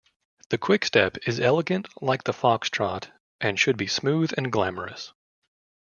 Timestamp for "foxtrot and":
2.31-3.59